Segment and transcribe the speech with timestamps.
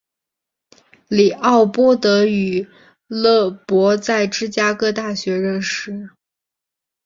[1.09, 2.67] 李奥波德与
[3.05, 6.09] 勒伯在芝加哥大学认识。